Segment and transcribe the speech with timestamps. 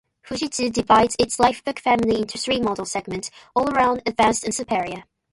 [0.25, 5.03] Fujitsu divides its Lifebook family into three model segments: all-round, advanced and superior.